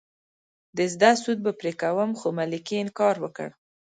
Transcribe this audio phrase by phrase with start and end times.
[0.77, 3.49] د زده سود به پرې کوم خو ملکې انکار وکړ.